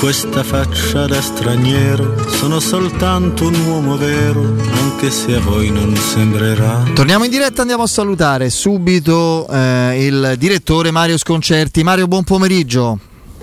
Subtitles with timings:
[0.00, 4.40] questa faccia da straniero, sono soltanto un uomo vero,
[4.72, 6.84] anche se a voi non sembrerà.
[6.94, 11.82] Torniamo in diretta, andiamo a salutare subito eh, il direttore Mario Sconcerti.
[11.82, 12.98] Mario, buon pomeriggio.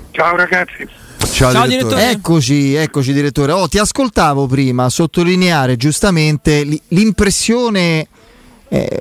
[0.09, 0.88] Ciao ragazzi.
[1.31, 1.67] Ciao, Ciao direttore.
[1.67, 2.09] direttore.
[2.09, 3.51] Eccoci, eccoci direttore.
[3.51, 8.07] Oh, ti ascoltavo prima sottolineare giustamente l'impressione,
[8.67, 8.99] eh,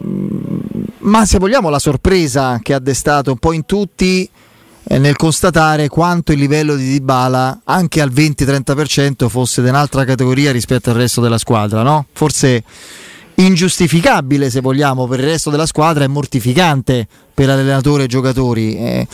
[0.99, 4.29] ma se vogliamo la sorpresa che ha destato un po' in tutti
[4.89, 10.91] nel constatare quanto il livello di Dybala anche al 20-30% fosse di un'altra categoria rispetto
[10.91, 12.07] al resto della squadra, no?
[12.13, 12.63] Forse
[13.35, 18.77] ingiustificabile se vogliamo per il resto della squadra e mortificante per allenatore e giocatori.
[18.77, 19.07] Eh,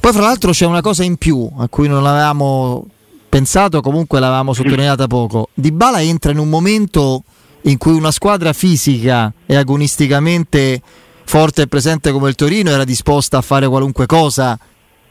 [0.00, 2.86] poi fra l'altro c'è una cosa in più a cui non avevamo
[3.28, 5.48] pensato, comunque l'avevamo sottolineata poco.
[5.54, 7.22] Dybala entra in un momento
[7.62, 10.82] in cui una squadra fisica e agonisticamente
[11.24, 14.58] forte e presente come il Torino era disposta a fare qualunque cosa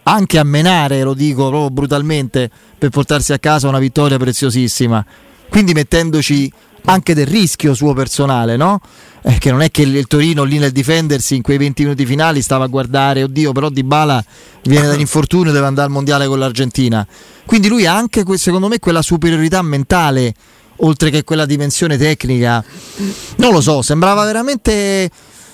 [0.09, 5.05] anche a menare, lo dico proprio brutalmente, per portarsi a casa una vittoria preziosissima.
[5.49, 6.51] Quindi mettendoci
[6.85, 8.79] anche del rischio suo personale, no?
[9.21, 12.41] Eh, che non è che il Torino lì nel difendersi in quei 20 minuti finali
[12.41, 14.23] stava a guardare, oddio, però Di Bala
[14.63, 17.05] viene dall'infortunio, deve andare al mondiale con l'Argentina.
[17.45, 20.33] Quindi lui ha anche, secondo me, quella superiorità mentale,
[20.77, 22.63] oltre che quella dimensione tecnica.
[23.37, 25.11] Non lo so, sembrava veramente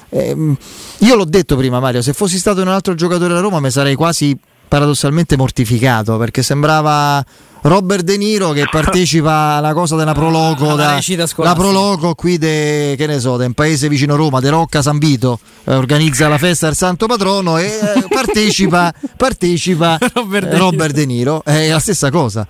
[0.10, 0.56] eh,
[1.00, 3.96] io l'ho detto prima, Mario, se fossi stato un altro giocatore da Roma mi sarei
[3.96, 7.24] quasi paradossalmente mortificato perché sembrava
[7.62, 11.00] Robert De Niro che partecipa alla cosa della Proloco, ah, da,
[11.38, 14.98] la Proloco qui de, che ne so, da un paese vicino Roma, De Rocca San
[15.00, 20.94] Vito, eh, organizza la festa del Santo Patrono e eh, partecipa, partecipa Robert, De Robert
[20.94, 22.48] De Niro, è la stessa cosa.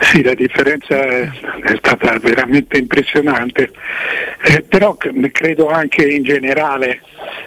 [0.00, 1.28] Sì, la differenza è,
[1.62, 3.70] è stata veramente impressionante,
[4.44, 7.00] eh, però credo anche in generale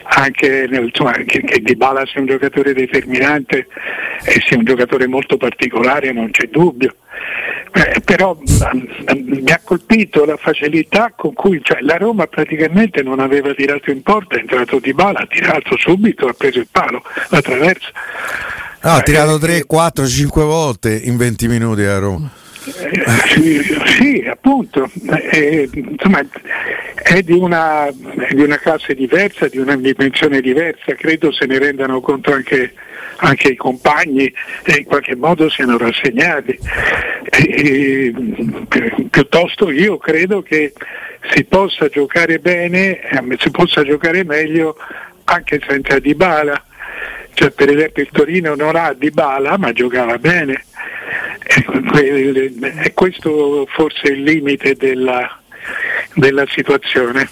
[0.03, 3.67] anche nel, insomma, che, che Di Bala sia un giocatore determinante
[4.23, 6.95] e sia un giocatore molto particolare, non c'è dubbio.
[7.73, 13.19] Eh, però mm, mi ha colpito la facilità con cui cioè, la Roma praticamente non
[13.19, 17.01] aveva tirato in porta, è entrato Di Bala, ha tirato subito, ha preso il palo,
[17.29, 17.89] la traversa.
[18.83, 22.40] No, ha tirato 3, 4, 5 volte in 20 minuti a Roma.
[22.63, 24.87] Eh, sì, appunto,
[25.31, 26.23] eh, insomma,
[26.93, 31.57] è di, una, è di, una, classe diversa, di una dimensione diversa, credo se ne
[31.57, 32.73] rendano conto anche,
[33.17, 34.31] anche i compagni
[34.63, 36.59] e in qualche modo siano rassegnati.
[37.31, 38.13] E,
[39.09, 40.73] piuttosto io credo che
[41.33, 42.99] si possa giocare bene,
[43.39, 44.77] si possa giocare meglio
[45.23, 46.63] anche senza Dybala.
[47.33, 50.65] Cioè, per esempio il Torino non ha Dybala ma giocava bene
[51.43, 55.39] è questo forse il limite della,
[56.15, 57.29] della situazione,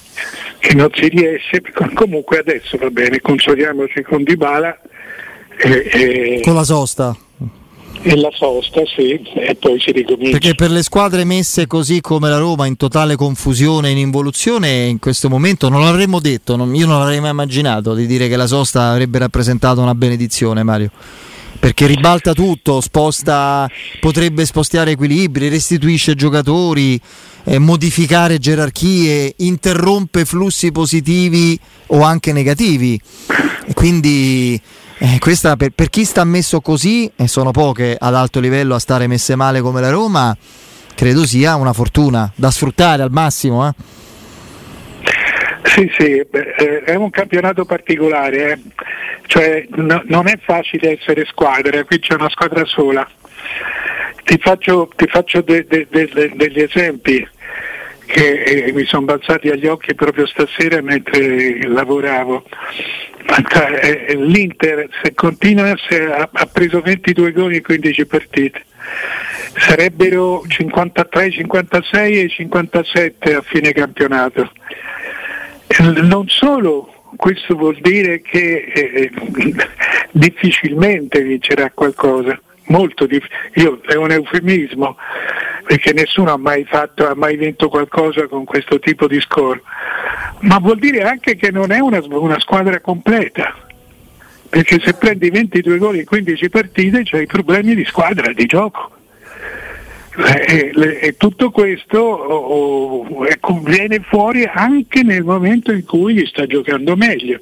[0.58, 1.62] che non si riesce,
[1.94, 4.80] comunque adesso va bene, consoliamoci con Dybala.
[5.58, 7.16] E, e, con la sosta.
[8.02, 10.32] E la sosta, sì, e poi si ricomincia.
[10.32, 14.86] Perché per le squadre messe così come la Roma, in totale confusione e in involuzione,
[14.86, 18.38] in questo momento non l'avremmo detto, non, io non l'avrei mai immaginato di dire che
[18.38, 20.92] la sosta avrebbe rappresentato una benedizione, Mario
[21.60, 27.00] perché ribalta tutto, sposta, potrebbe spostare equilibri, restituisce giocatori,
[27.44, 33.00] eh, modificare gerarchie, interrompe flussi positivi o anche negativi.
[33.66, 34.60] E quindi
[35.00, 38.80] eh, questa per, per, chi sta messo così, e sono poche ad alto livello a
[38.80, 40.36] stare messe male come la Roma,
[40.96, 43.68] credo sia una fortuna da sfruttare al massimo.
[43.68, 43.74] Eh.
[45.64, 48.60] Sì, sì, beh, è un campionato particolare, eh.
[49.30, 53.08] Cioè, no, non è facile essere squadra, qui c'è una squadra sola.
[54.24, 57.28] Ti faccio, ti faccio de, de, de, degli esempi
[58.08, 62.44] che eh, mi sono balzati agli occhi proprio stasera mentre lavoravo.
[63.82, 68.64] Eh, L'Inter se continuasse ha, ha preso 22 gol in 15 partite,
[69.56, 74.52] sarebbero 53, 56 e 57 a fine campionato
[75.78, 79.12] non solo questo vuol dire che eh,
[80.12, 84.98] difficilmente vincerà qualcosa, molto dif- io, è un eufemismo,
[85.66, 89.62] perché nessuno ha mai, fatto, ha mai vinto qualcosa con questo tipo di score,
[90.42, 93.56] ma vuol dire anche che non è una, una squadra completa,
[94.50, 98.98] perché se prendi 22 gol in 15 partite c'hai problemi di squadra, di gioco.
[100.20, 106.46] E, eh, e, tutto questo oh, oh, viene fuori anche nel momento in cui sta
[106.46, 107.40] giocando meglio,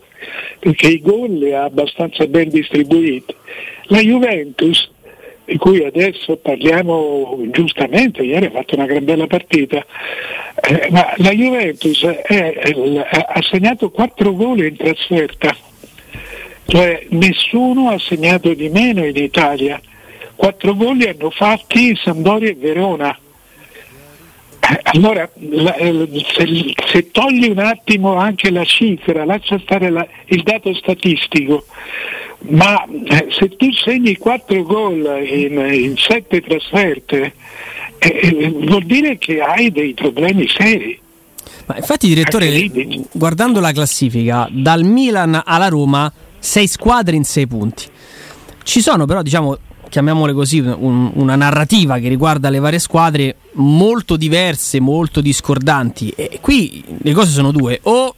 [0.60, 3.34] perché i gol li ha abbastanza ben distribuiti.
[3.86, 4.92] La Juventus,
[5.46, 9.84] di cui adesso parliamo giustamente, ieri ha fatto una gran bella partita,
[10.62, 12.76] eh, ma la Juventus è, è,
[13.10, 15.56] ha segnato 4 gol in trasferta,
[16.68, 19.82] cioè nessuno ha segnato di meno in Italia
[20.38, 23.18] quattro gol li hanno fatti Sampdoria e Verona.
[24.60, 30.44] Eh, allora, eh, se, se, togli un attimo anche la cifra, lascia stare la, il
[30.44, 31.66] dato statistico,
[32.50, 37.34] ma eh, se tu segni 4 gol in, in 7 trasferte,
[37.98, 41.00] eh, vuol dire che hai dei problemi seri.
[41.66, 42.70] Ma infatti, direttore,
[43.12, 47.86] guardando la classifica, dal Milan alla Roma, 6 squadre in 6 punti.
[48.64, 49.58] Ci sono però, diciamo,
[49.90, 56.14] chiamiamole così, un, una narrativa che riguarda le varie squadre molto diverse, molto discordanti.
[56.16, 58.16] E qui le cose sono due: o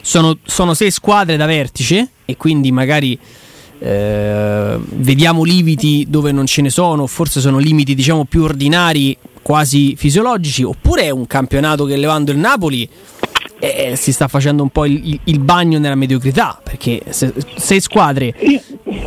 [0.00, 3.18] sono, sono sei squadre da vertice, e quindi magari
[3.78, 9.94] eh, vediamo limiti dove non ce ne sono, forse sono limiti diciamo più ordinari, quasi
[9.96, 12.88] fisiologici, oppure è un campionato che levando il Napoli
[13.62, 18.34] eh, si sta facendo un po' il, il bagno nella mediocrità, perché se, sei squadre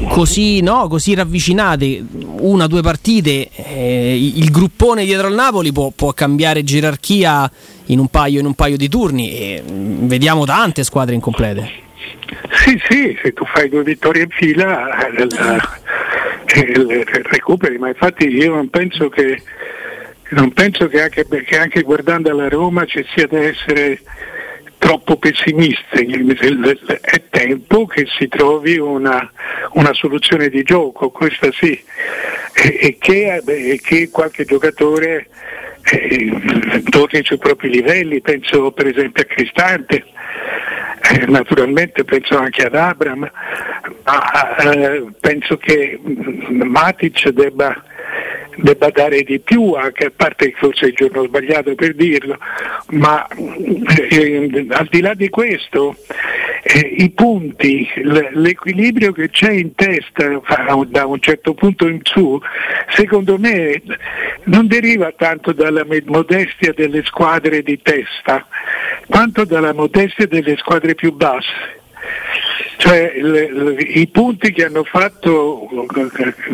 [0.07, 2.01] così, no, così ravvicinate,
[2.39, 7.51] una o due partite, eh, il gruppone dietro al Napoli può, può, cambiare gerarchia
[7.87, 11.83] in un, paio, in un paio di turni e mm, vediamo tante squadre incomplete.
[12.63, 15.27] Sì, sì, se tu fai due vittorie in fila eh,
[16.47, 19.41] eh, recuperi, ma infatti io non penso che,
[20.29, 23.99] non penso che anche, perché anche guardando alla Roma ci sia da essere
[24.77, 26.05] troppo pessimiste,
[27.01, 29.31] è tempo che si trovi una,
[29.73, 31.71] una soluzione di gioco, questa sì,
[32.53, 35.27] e, e, che, e che, qualche giocatore
[35.91, 40.05] eh, torni sui propri livelli, penso per esempio a Cristante,
[41.11, 43.29] eh, naturalmente penso anche ad Abram,
[44.03, 45.99] ma eh, penso che
[46.49, 47.83] Matic debba
[48.57, 52.37] debba dare di più, anche a parte che forse è il giorno sbagliato per dirlo,
[52.89, 55.95] ma eh, al di là di questo
[56.67, 57.87] eh, i punti,
[58.33, 60.41] l'equilibrio che c'è in testa
[60.87, 62.39] da un certo punto in su,
[62.89, 63.81] secondo me
[64.45, 68.47] non deriva tanto dalla modestia delle squadre di testa,
[69.07, 71.83] quanto dalla modestia delle squadre più basse.
[72.85, 75.67] Cioè, le, i punti che hanno fatto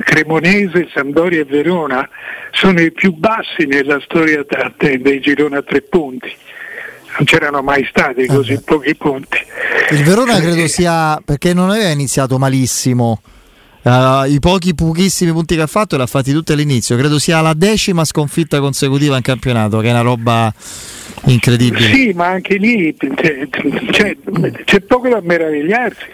[0.05, 2.07] Cremonese, Sampdoria e Verona
[2.51, 4.45] sono i più bassi nella storia
[4.77, 6.33] dei gironi a tre punti.
[7.17, 9.39] Non c'erano mai stati così uh pochi punti.
[9.89, 13.21] Il Verona credo sia perché non aveva iniziato malissimo.
[13.83, 16.95] Uh, I pochi, pochissimi punti che ha fatto li ha fatti tutti all'inizio.
[16.95, 20.53] Credo sia la decima sconfitta consecutiva in campionato, che è una roba
[21.25, 21.91] incredibile.
[21.91, 23.47] Sì, ma anche lì c'è,
[24.65, 26.05] c'è, poco da meravigliarsi.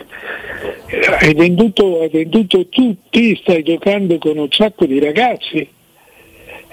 [1.20, 5.68] Hai venduto, hai venduto, tutti, stai giocando con un sacco di ragazzi.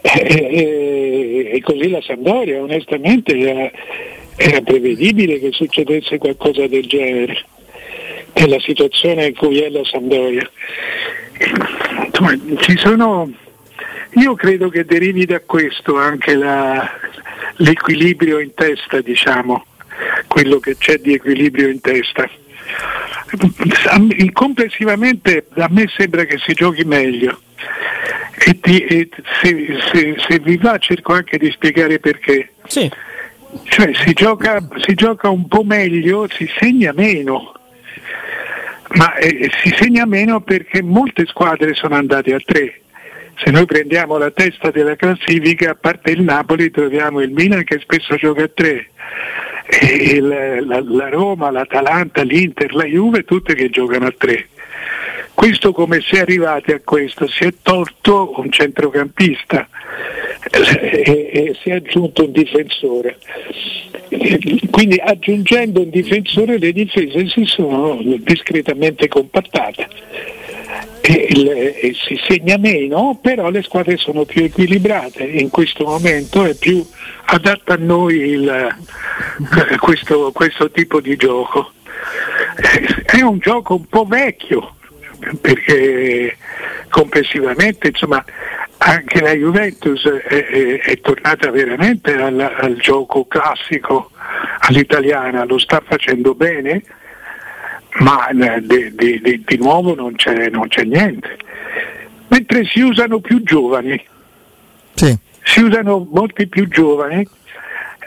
[0.01, 3.69] E, così la Sampdoria, onestamente, era,
[4.37, 7.47] era prevedibile che succedesse qualcosa del genere
[8.35, 10.49] nella situazione in cui è la Sampdoria.
[12.59, 13.31] Ci sono,
[14.13, 16.89] io credo che derivi da questo anche la,
[17.57, 19.65] l'equilibrio in testa, diciamo,
[20.29, 22.29] quello che c'è di equilibrio in testa.
[24.33, 27.41] Complessivamente a me sembra che si giochi meglio
[28.47, 29.09] e, ti, e
[29.41, 32.53] se, se, se, vi va cerco anche di spiegare perché.
[32.67, 32.91] Sì.
[33.65, 37.53] Cioè si gioca, si gioca un po' meglio, si segna meno
[38.95, 42.81] ma eh, si segna meno perché molte squadre sono andate a tre.
[43.37, 47.81] Se noi prendiamo la testa della classifica, a parte il Napoli, troviamo il Milan che
[47.81, 48.91] spesso gioca a tre,
[50.21, 54.49] la, la, la, Roma, l'Atalanta, l'Inter, la Juve, tutte che giocano a tre.
[55.35, 57.27] Questo come si è arrivati a questo?
[57.27, 59.69] Si è tolto un centrocampista
[60.81, 63.19] e, e si è aggiunto un difensore.
[64.71, 69.89] Quindi aggiungendo un difensore le difese si sono discretamente compattate.
[71.01, 76.55] E, e si segna meno, però le squadre sono più equilibrate in questo momento è
[76.55, 76.85] più
[77.27, 78.77] adatta a noi il,
[79.81, 81.73] questo, questo tipo di gioco.
[83.05, 84.77] È un gioco un po' vecchio,
[85.41, 86.37] perché
[86.89, 88.25] complessivamente insomma,
[88.87, 94.11] anche la Juventus è, è, è tornata veramente al, al, gioco classico
[94.61, 96.83] all'italiana, lo sta facendo bene,
[98.01, 101.39] ma eh, di, di, di nuovo non c'è, non c'è, niente.
[102.29, 104.03] Mentre si usano più giovani,
[104.93, 105.17] sì.
[105.43, 107.27] si usano molti più giovani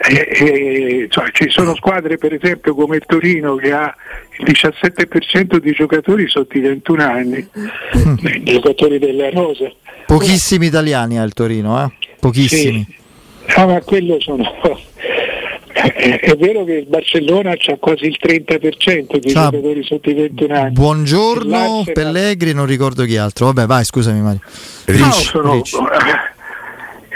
[0.00, 3.94] e, e, cioè, ci sono squadre per esempio come il Torino che ha
[4.38, 8.16] il 17% di giocatori sotto i 21 anni, mm.
[8.44, 9.70] giocatori della Rosa.
[10.06, 11.90] Pochissimi italiani al Torino, eh?
[12.18, 12.86] pochissimi.
[12.88, 12.96] Sì.
[13.56, 14.44] Ah, ma quello sono
[15.78, 20.54] è, è, vero che il Barcellona ha quasi il 30% di giocatori sotto i 21
[20.54, 20.72] anni.
[20.72, 23.46] Buongiorno Pellegrini, non ricordo chi altro.
[23.46, 24.40] Vabbè, vai, scusami Mario.
[24.86, 25.62] No, sono, eh,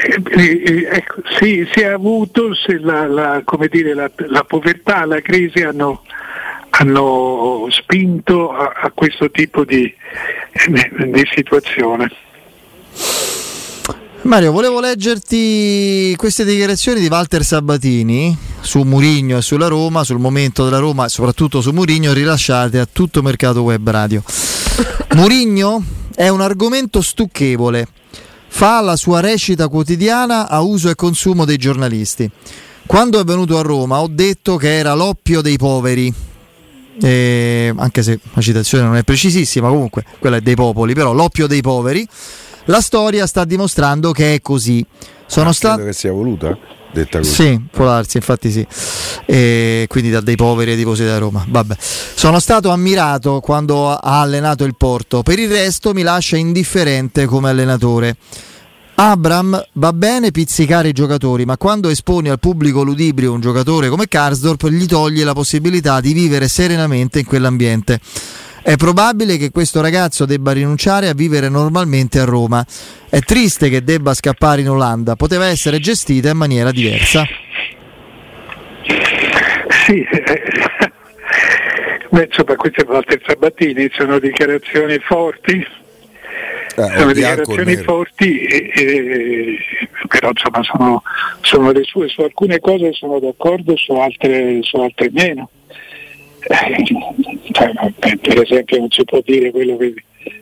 [0.02, 6.02] eh, ecco, sì, si è avuto la, la, dire, la, la povertà, la crisi hanno,
[6.71, 9.92] hanno spinto a, a, questo tipo di,
[11.06, 12.11] di situazione.
[14.23, 20.64] Mario, volevo leggerti queste dichiarazioni di Walter Sabatini su Murigno e sulla Roma, sul momento
[20.64, 24.23] della Roma e soprattutto su Murigno, rilasciate a tutto mercato web radio.
[25.14, 25.82] Murigno
[26.14, 27.87] è un argomento stucchevole,
[28.54, 32.30] fa la sua recita quotidiana a uso e consumo dei giornalisti.
[32.87, 36.12] Quando è venuto a Roma ho detto che era l'oppio dei poveri,
[37.00, 41.47] eh, anche se la citazione non è precisissima, comunque quella è dei popoli, però l'oppio
[41.47, 42.06] dei poveri
[42.66, 44.85] la storia sta dimostrando che è così.
[45.26, 45.85] Sono ah, stato...
[45.85, 46.56] che sia voluta?
[46.92, 47.32] Detta così.
[47.32, 48.66] Sì, può darsi, infatti sì.
[49.25, 51.44] E quindi da dei poveri tifosi da Roma.
[51.49, 51.75] Vabbè.
[51.78, 55.22] Sono stato ammirato quando ha allenato il Porto.
[55.22, 58.16] Per il resto mi lascia indifferente come allenatore.
[58.94, 64.06] Abram va bene pizzicare i giocatori, ma quando esponi al pubblico ludibrio un giocatore come
[64.06, 67.99] Karsdorp gli toglie la possibilità di vivere serenamente in quell'ambiente.
[68.62, 72.64] È probabile che questo ragazzo debba rinunciare a vivere normalmente a Roma.
[73.11, 77.26] È triste che debba scappare in Olanda, poteva essere gestita in maniera diversa.
[79.85, 80.92] Sì, eh,
[82.09, 85.66] beh, insomma, queste volte Sabatini sono dichiarazioni forti.
[86.75, 89.59] Eh, sono dichiarazioni forti, e, e,
[90.07, 91.02] però insomma sono,
[91.40, 95.50] sono, le sue, su alcune cose sono d'accordo, su altre, su altre meno.
[97.52, 99.94] Cioè, per esempio non si può dire quello che,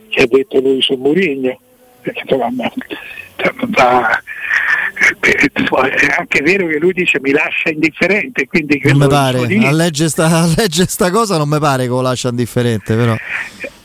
[0.09, 1.59] che ha detto lui su Murigno
[2.01, 2.49] perché insomma,
[5.89, 10.09] è anche vero che lui dice mi lascia indifferente quindi non mi pare a leggere
[10.09, 13.15] sta, legge sta cosa non mi pare che lo lascia indifferente però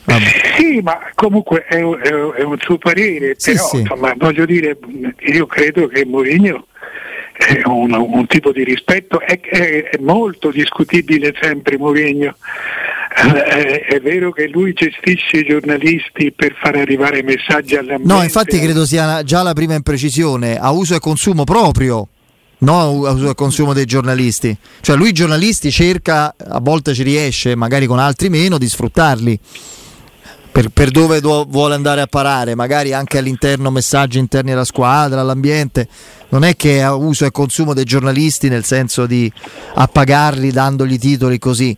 [0.07, 0.23] Vabbè.
[0.55, 3.79] Sì, ma comunque è, è, è un suo parere, sì, però sì.
[3.81, 4.77] Insomma, voglio dire,
[5.19, 6.67] io credo che Mourinho
[7.65, 12.35] un, un, tipo di rispetto, è, è, è molto discutibile sempre Mourinho.
[13.17, 18.13] Eh, è vero che lui gestisce i giornalisti per far arrivare messaggi all'ambiente.
[18.13, 22.07] No, infatti credo sia già la prima imprecisione, a uso e consumo proprio.
[22.59, 24.55] No, a uso e consumo dei giornalisti.
[24.81, 29.39] Cioè lui i giornalisti cerca, a volte ci riesce, magari con altri meno, di sfruttarli
[30.51, 35.21] per, per dove do, vuole andare a parare, magari anche all'interno messaggi interni alla squadra,
[35.21, 35.87] all'ambiente.
[36.29, 39.31] Non è che ha uso e consumo dei giornalisti nel senso di
[39.75, 41.75] appagarli dandogli titoli così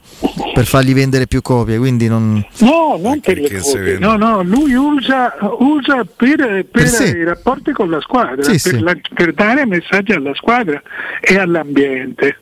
[0.55, 1.77] per fargli vendere più copie.
[1.77, 2.43] Quindi non...
[2.57, 7.71] No, non per le copie, no, no, lui usa, usa per, per, per i rapporti
[7.73, 8.79] con la squadra, sì, per, sì.
[8.79, 10.81] La, per dare messaggi alla squadra
[11.21, 12.39] e all'ambiente.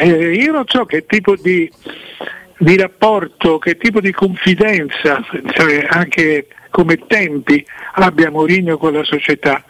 [0.00, 1.70] Eh, io non so che tipo di
[2.58, 9.64] di rapporto, che tipo di confidenza, cioè anche come tempi abbia Mourinho con la società.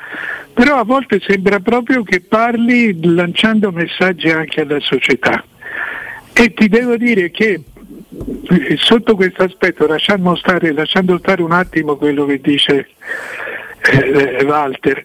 [0.53, 5.45] Però a volte sembra proprio che parli lanciando messaggi anche alla società.
[6.33, 7.61] E ti devo dire che
[8.51, 12.89] eh, sotto questo aspetto, lasciando stare, lasciando stare un attimo quello che dice
[13.93, 15.05] eh, Walter, eh,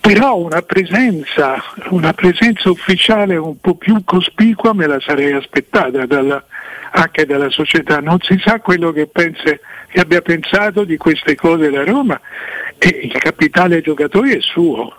[0.00, 6.44] però una presenza, una presenza ufficiale un po' più cospicua me la sarei aspettata dalla,
[6.92, 8.00] anche dalla società.
[8.00, 12.20] Non si sa quello che, pense, che abbia pensato di queste cose la Roma
[12.78, 14.96] e il capitale giocatori è suo.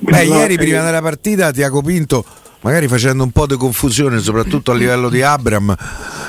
[0.00, 2.24] Beh, ieri prima della partita Tiago Pinto,
[2.60, 5.74] magari facendo un po' di confusione, soprattutto a livello di Abram,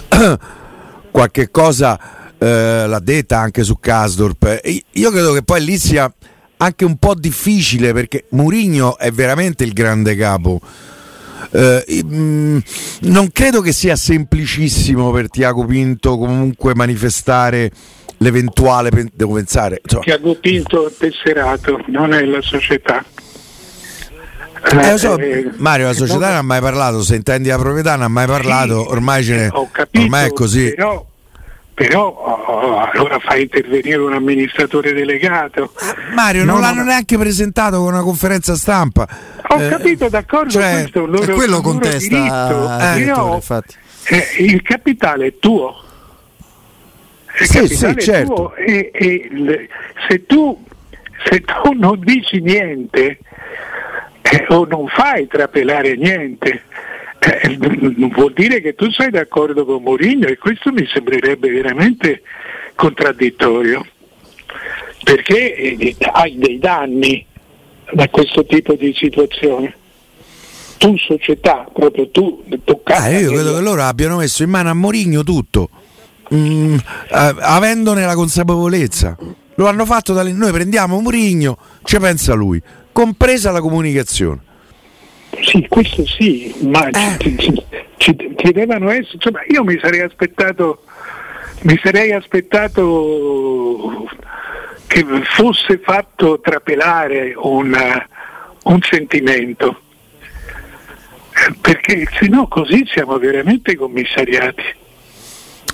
[1.11, 4.61] qualche cosa eh, l'ha detta anche su Kasdorp.
[4.93, 6.11] Io credo che poi lì sia
[6.57, 10.59] anche un po' difficile perché Murigno è veramente il grande capo.
[11.51, 12.57] Eh, mh, mm,
[13.01, 17.71] non credo che sia semplicissimo per Tiago Pinto comunque manifestare
[18.17, 20.03] l'eventuale devo pensare insomma.
[20.03, 23.03] Tiago Pinto è tesserato non è la società
[24.61, 28.03] eh, so, eh, Mario, la società non ha mai parlato, se intendi la proprietà non
[28.03, 30.73] ha mai parlato, sì, ormai, ce capito, ormai è così.
[30.73, 31.05] Però
[31.79, 35.71] però oh, allora fai intervenire un amministratore delegato.
[36.13, 39.07] Mario, non, non l'hanno neanche presentato con una conferenza stampa.
[39.47, 43.41] Ho eh, capito, d'accordo, cioè, questo è un loro, quello contesta eh, Io,
[44.09, 45.81] eh, il capitale è tuo.
[47.39, 48.33] Il sì, sì, certo.
[48.33, 49.69] tuo e, e
[50.09, 50.61] se, tu,
[51.29, 53.19] se tu non dici niente
[54.21, 56.63] eh, o non fai trapelare niente,
[57.19, 62.21] eh, vuol dire che tu sei d'accordo con Mourinho e questo mi sembrerebbe veramente
[62.75, 63.85] contraddittorio
[65.03, 67.25] perché eh, hai dei danni
[67.91, 69.75] da questo tipo di situazione?
[70.77, 74.73] Tu società, proprio tu, tu ah, io credo che loro abbiano messo in mano a
[74.73, 75.69] Morigno tutto,
[76.33, 79.17] mm, eh, avendone la consapevolezza.
[79.55, 80.31] Lo hanno fatto dalle...
[80.31, 82.61] Noi prendiamo Morigno, ci pensa lui,
[82.93, 84.41] compresa la comunicazione.
[85.41, 87.17] Sì, questo sì, ma eh.
[87.19, 87.63] ci, ci,
[87.97, 89.13] ci, ci, devono essere.
[89.13, 90.83] Insomma, io mi sarei aspettato,
[91.61, 94.07] mi sarei aspettato
[94.87, 98.07] che fosse fatto trapelare una,
[98.63, 99.81] un sentimento,
[101.61, 104.77] perché se no così siamo veramente commissariati.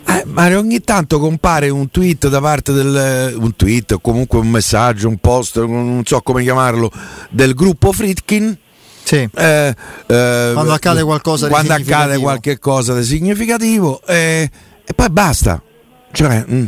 [0.08, 4.50] Eh, Mario, ogni tanto compare un tweet da parte del un tweet o comunque un
[4.50, 6.92] messaggio, un post, non so come chiamarlo,
[7.30, 8.56] del gruppo Fritkin.
[9.06, 9.30] Sì.
[9.36, 9.76] Eh,
[10.08, 14.50] eh, quando accade qualcosa quando di accade qualche cosa di significativo eh,
[14.84, 15.62] e poi basta.
[16.12, 16.66] Cioè, mm.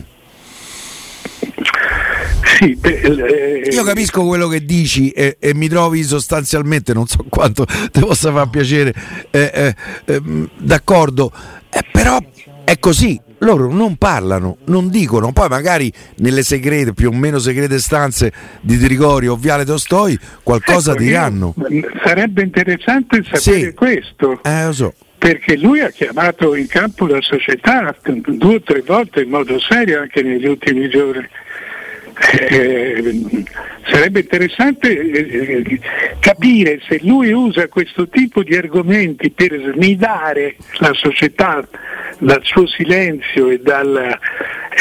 [2.58, 7.66] Sì, eh, Io capisco quello che dici e, e, mi trovi sostanzialmente, non so quanto
[7.92, 8.94] ti possa far piacere,
[9.32, 9.76] eh, eh,
[10.06, 11.32] ehm, d'accordo,
[11.70, 12.20] eh, però
[12.64, 17.80] è così, loro non parlano, non dicono, poi magari nelle segrete, più o meno segrete
[17.80, 21.56] stanze di Trigorio o Viale Tostoi qualcosa ecco, diranno.
[22.04, 23.74] Sarebbe interessante sapere sì.
[23.74, 24.42] questo.
[24.44, 24.94] Eh, so.
[25.18, 30.02] Perché lui ha chiamato in campo la società due o tre volte in modo serio
[30.02, 31.28] anche negli ultimi giorni.
[32.20, 33.44] Eh,
[33.86, 35.80] sarebbe interessante eh,
[36.20, 41.68] capire se lui usa questo tipo di argomenti per snidare la società
[42.18, 44.20] dal suo silenzio e, dal,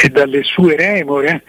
[0.01, 1.43] e dalle sue remore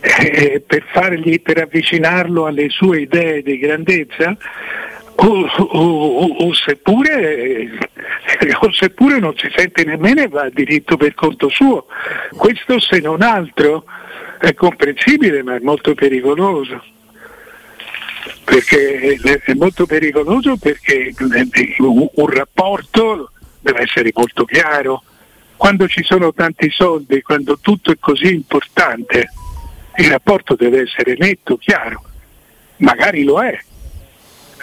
[0.00, 4.36] eh, per, fargli, per avvicinarlo alle sue idee di grandezza
[5.16, 7.68] o, o, o, seppure,
[8.60, 11.86] o, seppure, non si sente nemmeno e va a diritto per conto suo.
[12.30, 13.84] Questo se non altro
[14.40, 16.82] è comprensibile ma è molto pericoloso.
[18.44, 23.30] Perché è molto pericoloso perché un rapporto
[23.60, 25.02] deve essere molto chiaro.
[25.56, 29.30] Quando ci sono tanti soldi, quando tutto è così importante,
[29.96, 32.02] il rapporto deve essere netto, chiaro.
[32.78, 33.58] Magari lo è,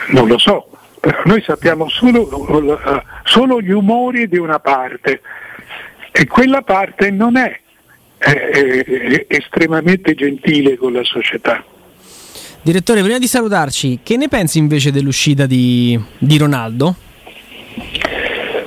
[0.08, 2.80] non lo so, però noi sappiamo solo,
[3.24, 5.22] solo gli umori di una parte
[6.12, 7.60] e quella parte non è
[8.18, 11.64] è, è estremamente gentile con la società.
[12.62, 16.96] Direttore, prima di salutarci, che ne pensi invece dell'uscita di, di Ronaldo?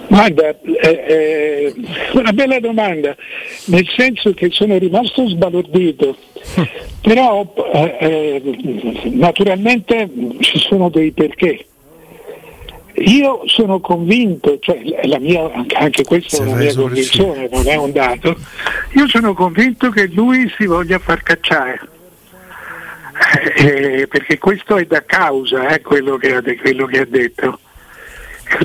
[0.09, 1.73] Guarda, è,
[2.15, 3.15] una bella domanda,
[3.67, 6.17] nel senso che sono rimasto sbalordito,
[7.01, 10.11] però eh, eh, naturalmente
[10.41, 11.67] ci sono dei perché.
[13.01, 14.79] Io sono convinto, cioè
[15.21, 18.37] mia, anche questa è una mia convinzione, non è un dato,
[18.93, 21.81] io sono convinto che lui si voglia far cacciare.
[23.57, 27.61] Eh, perché questo è da causa eh, quello, che ha, quello, che ha, detto.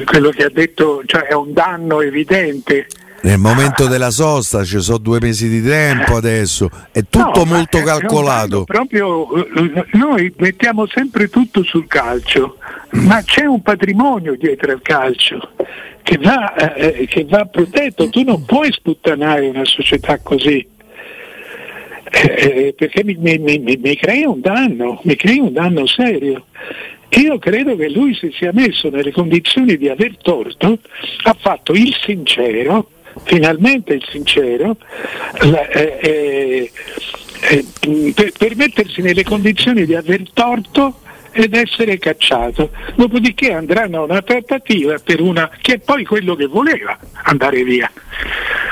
[0.06, 2.88] Quello che ha detto cioè, è un danno evidente
[3.26, 7.82] nel momento della sosta ci sono due mesi di tempo adesso, è tutto no, molto
[7.82, 8.66] calcolato.
[8.66, 9.28] Proprio,
[9.94, 12.58] noi mettiamo sempre tutto sul calcio,
[12.92, 15.54] ma c'è un patrimonio dietro al calcio
[16.04, 20.64] che va, eh, che va protetto, tu non puoi sputtanare una società così.
[22.12, 26.46] Eh, eh perché mi, mi, mi, mi crea un danno, mi crea un danno serio.
[27.10, 30.78] Io credo che lui si sia messo nelle condizioni di aver torto,
[31.24, 32.90] ha fatto il sincero,
[33.24, 34.78] finalmente il sincero,
[35.42, 36.72] la, eh, eh,
[37.50, 37.66] eh,
[38.14, 41.00] per, per mettersi nelle condizioni di aver torto
[41.32, 42.70] ed essere cacciato.
[42.96, 47.92] Dopodiché andranno a una trattativa per una che è poi quello che voleva andare via.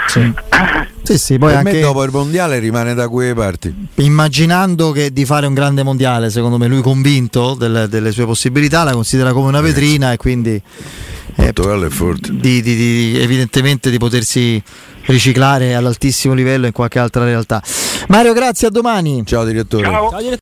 [0.08, 0.32] Sì.
[0.49, 0.88] Ah.
[1.03, 3.89] Sì, sì, poi per anche dopo il mondiale rimane da quelle parti.
[3.95, 8.84] Immaginando che di fare un grande mondiale, secondo me lui convinto delle, delle sue possibilità,
[8.84, 10.62] la considera come una vetrina e quindi
[11.35, 11.53] eh,
[12.31, 14.61] di, di, di, evidentemente di potersi
[15.05, 17.61] riciclare all'altissimo livello in qualche altra realtà.
[18.07, 19.23] Mario, grazie, a domani.
[19.25, 19.85] Ciao direttore.
[19.85, 20.11] Ciao.